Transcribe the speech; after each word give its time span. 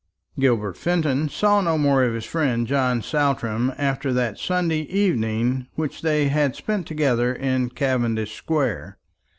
Gilbert 0.39 0.77
Fenton 0.77 1.29
saw 1.29 1.61
no 1.61 1.77
more 1.77 2.03
of 2.03 2.15
his 2.15 2.25
friend 2.25 2.65
John 2.65 3.03
Saltram 3.03 3.71
after 3.77 4.11
that 4.13 4.39
Sunday 4.39 4.81
evening 4.89 5.67
which 5.75 6.01
they 6.01 6.27
had 6.27 6.55
spent 6.55 6.87
together 6.87 7.31
in 7.35 7.69
Cavendish 7.69 8.33
square. 8.35 8.97